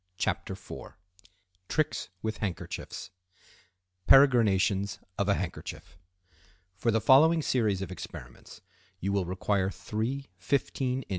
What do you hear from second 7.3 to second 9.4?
series of experiments you will